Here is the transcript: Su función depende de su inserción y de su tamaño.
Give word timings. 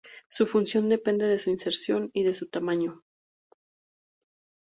Su 0.29 0.47
función 0.47 0.89
depende 0.89 1.27
de 1.27 1.37
su 1.37 1.51
inserción 1.51 2.09
y 2.15 2.23
de 2.23 2.33
su 2.33 2.47
tamaño. 2.49 3.03